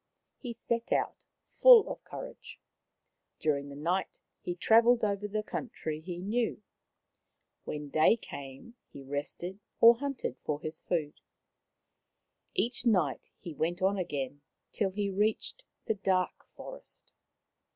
He 0.39 0.51
set 0.53 0.91
out, 0.91 1.13
full 1.53 1.87
of 1.87 2.03
courage. 2.03 2.59
During 3.37 3.69
the 3.69 3.75
night 3.75 4.19
he 4.41 4.55
travelled 4.55 5.03
over 5.03 5.27
the 5.27 5.43
country 5.43 5.99
he 5.99 6.17
knew. 6.17 6.63
When 7.65 7.89
day 7.91 8.17
came 8.17 8.73
he 8.89 9.03
rested 9.03 9.59
or 9.79 9.93
hunted 9.99 10.37
his 10.63 10.81
food. 10.81 11.21
Each 12.55 12.83
night 12.83 13.29
he 13.37 13.53
went 13.53 13.83
on 13.83 13.99
again, 13.99 14.41
till 14.71 14.89
he 14.89 15.11
reached 15.11 15.63
the 15.85 15.93
dark 15.93 16.45
forest. 16.55 17.11